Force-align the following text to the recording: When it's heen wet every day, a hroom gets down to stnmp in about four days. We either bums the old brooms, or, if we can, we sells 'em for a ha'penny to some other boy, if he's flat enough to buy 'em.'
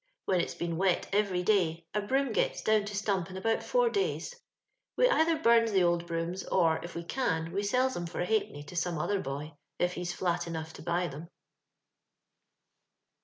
When 0.25 0.41
it's 0.41 0.55
heen 0.55 0.77
wet 0.77 1.07
every 1.13 1.43
day, 1.43 1.85
a 1.93 2.01
hroom 2.01 2.33
gets 2.33 2.63
down 2.63 2.85
to 2.85 2.95
stnmp 2.95 3.29
in 3.29 3.37
about 3.37 3.61
four 3.61 3.87
days. 3.87 4.33
We 4.97 5.07
either 5.07 5.37
bums 5.37 5.73
the 5.73 5.83
old 5.83 6.07
brooms, 6.07 6.43
or, 6.43 6.79
if 6.83 6.95
we 6.95 7.03
can, 7.03 7.51
we 7.51 7.61
sells 7.61 7.95
'em 7.95 8.07
for 8.07 8.19
a 8.19 8.25
ha'penny 8.25 8.63
to 8.63 8.75
some 8.75 8.97
other 8.97 9.19
boy, 9.21 9.53
if 9.77 9.93
he's 9.93 10.11
flat 10.11 10.47
enough 10.47 10.73
to 10.73 10.81
buy 10.81 11.03
'em.' 11.05 11.27